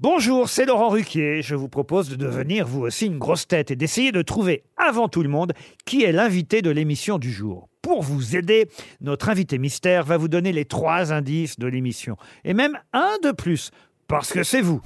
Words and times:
Bonjour, 0.00 0.48
c'est 0.48 0.64
Laurent 0.64 0.90
Ruquier. 0.90 1.42
Je 1.42 1.56
vous 1.56 1.68
propose 1.68 2.08
de 2.08 2.14
devenir 2.14 2.68
vous 2.68 2.82
aussi 2.82 3.06
une 3.06 3.18
grosse 3.18 3.48
tête 3.48 3.72
et 3.72 3.76
d'essayer 3.76 4.12
de 4.12 4.22
trouver 4.22 4.62
avant 4.76 5.08
tout 5.08 5.24
le 5.24 5.28
monde 5.28 5.54
qui 5.86 6.04
est 6.04 6.12
l'invité 6.12 6.62
de 6.62 6.70
l'émission 6.70 7.18
du 7.18 7.32
jour. 7.32 7.68
Pour 7.82 8.02
vous 8.02 8.36
aider, 8.36 8.68
notre 9.00 9.28
invité 9.28 9.58
mystère 9.58 10.04
va 10.04 10.16
vous 10.16 10.28
donner 10.28 10.52
les 10.52 10.66
trois 10.66 11.12
indices 11.12 11.58
de 11.58 11.66
l'émission. 11.66 12.16
Et 12.44 12.54
même 12.54 12.78
un 12.92 13.16
de 13.24 13.32
plus, 13.32 13.72
parce 14.06 14.32
que 14.32 14.44
c'est 14.44 14.60
vous. 14.60 14.80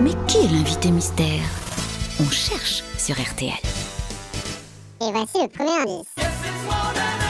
Mais 0.00 0.12
qui 0.28 0.38
est 0.38 0.50
l'invité 0.50 0.90
mystère? 0.90 1.42
On 2.20 2.30
cherche 2.30 2.82
sur 2.96 3.16
RTL. 3.16 3.52
Et 5.02 5.12
voici 5.12 5.42
le 5.42 5.48
premier 5.48 5.92
indice. 5.92 7.23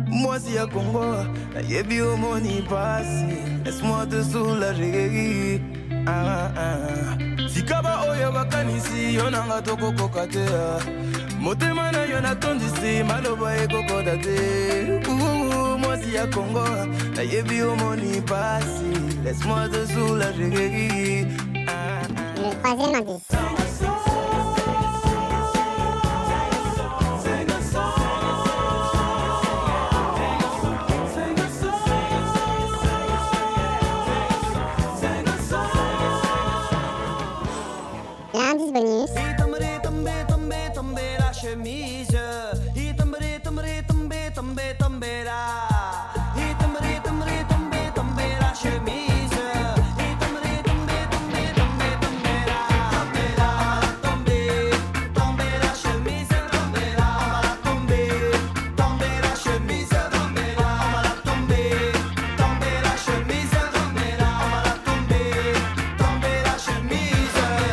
Moi 0.07 0.39
si 0.39 0.57
à 0.57 0.65
Congo, 0.65 1.03
y'a 1.69 1.83
bien 1.83 2.15
money 2.17 2.63
passy, 2.69 3.25
laisse-moi 3.65 4.05
te 4.07 4.23
soulager. 4.23 5.61
Ah, 6.07 6.51
ah. 6.55 7.49
sikaba 7.49 8.01
oyo 8.09 8.31
bakanisi 8.31 9.15
yo 9.15 9.29
nanga 9.29 9.61
tokokoka 9.61 10.27
te 10.27 10.39
ah. 10.39 10.79
motema 11.39 11.91
na 11.91 12.05
yo 12.05 12.21
natondisi 12.21 13.03
maloba 13.03 13.57
ekokota 13.57 14.17
te 14.17 14.99
Uh, 15.07 15.79
mwasi 15.79 16.15
ya 16.15 16.27
kongo 16.27 16.65
nayebi 17.15 17.61
omoni 17.61 18.21
pasi 18.21 18.91
laisse-moi 19.23 19.69
te 19.69 19.87
soulager 19.93 20.49
Pazemagis. 22.69 23.23
Lá 38.33 38.53